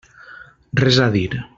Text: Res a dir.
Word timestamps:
Res 0.83 1.01
a 1.05 1.09
dir. 1.19 1.31